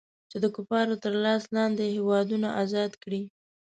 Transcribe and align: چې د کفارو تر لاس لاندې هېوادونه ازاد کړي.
چې 0.29 0.37
د 0.43 0.45
کفارو 0.55 0.95
تر 1.03 1.13
لاس 1.23 1.43
لاندې 1.55 1.85
هېوادونه 1.95 2.47
ازاد 2.61 2.91
کړي. 3.03 3.21